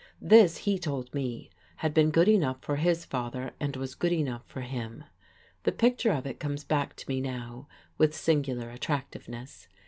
[0.23, 4.41] This, he told me, had been good enough for his father, and was good enough
[4.47, 5.03] for him.
[5.61, 7.67] The picture of it comes back to me, now,
[7.99, 9.67] with singular attractiveness.